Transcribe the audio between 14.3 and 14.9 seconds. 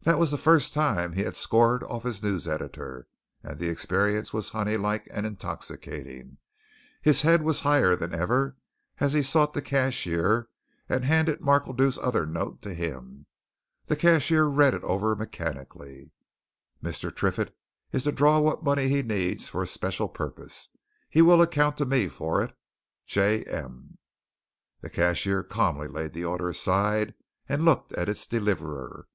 read it